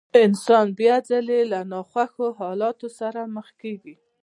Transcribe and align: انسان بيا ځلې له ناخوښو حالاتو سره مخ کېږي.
انسان 0.25 0.67
بيا 0.79 0.95
ځلې 1.09 1.39
له 1.51 1.59
ناخوښو 1.71 2.27
حالاتو 2.39 2.87
سره 2.99 3.21
مخ 3.35 3.47
کېږي. 3.61 3.95